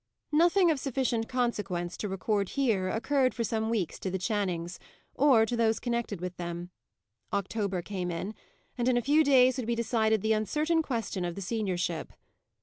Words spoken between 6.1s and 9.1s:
with them. October came in; and in a